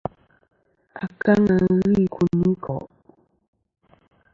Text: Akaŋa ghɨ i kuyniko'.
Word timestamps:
Akaŋa 1.03 1.55
ghɨ 1.75 1.79
i 2.03 2.05
kuyniko'. 2.13 2.85